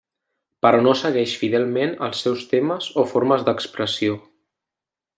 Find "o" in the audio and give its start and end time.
3.03-3.07